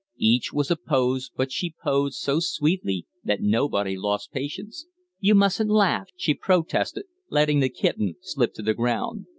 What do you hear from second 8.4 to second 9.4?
to the ground.